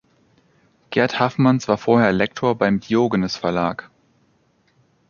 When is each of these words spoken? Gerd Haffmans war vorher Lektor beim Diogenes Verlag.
Gerd 0.89 1.19
Haffmans 1.19 1.67
war 1.67 1.77
vorher 1.77 2.11
Lektor 2.11 2.55
beim 2.57 2.79
Diogenes 2.79 3.35
Verlag. 3.37 3.91